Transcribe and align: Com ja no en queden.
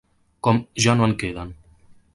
Com 0.47 0.61
ja 0.87 0.97
no 1.01 1.09
en 1.11 1.15
queden. 1.25 1.57